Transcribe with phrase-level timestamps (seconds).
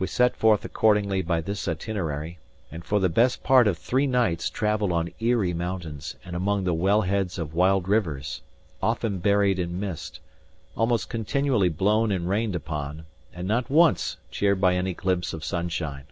[0.00, 2.40] We set forth accordingly by this itinerary;
[2.72, 6.74] and for the best part of three nights travelled on eerie mountains and among the
[6.74, 8.42] well heads of wild rivers;
[8.82, 10.18] often buried in mist,
[10.76, 16.06] almost continually blown and rained upon, and not once cheered by any glimpse of sunshine.